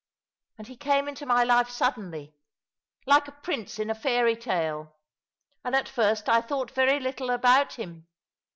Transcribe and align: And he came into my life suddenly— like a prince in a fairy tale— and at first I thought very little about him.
And 0.57 0.65
he 0.65 0.77
came 0.77 1.07
into 1.07 1.27
my 1.27 1.43
life 1.43 1.69
suddenly— 1.69 2.33
like 3.05 3.27
a 3.27 3.31
prince 3.33 3.77
in 3.77 3.87
a 3.87 3.93
fairy 3.93 4.35
tale— 4.35 4.95
and 5.63 5.75
at 5.75 5.87
first 5.87 6.27
I 6.27 6.41
thought 6.41 6.71
very 6.71 6.99
little 6.99 7.29
about 7.29 7.73
him. 7.75 8.07